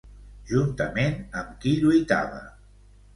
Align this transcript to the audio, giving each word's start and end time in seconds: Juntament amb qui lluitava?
Juntament 0.51 1.13
amb 1.41 1.51
qui 1.65 1.73
lluitava? 1.83 2.41